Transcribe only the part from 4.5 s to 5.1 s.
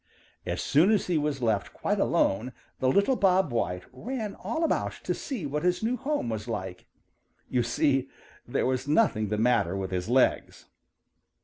about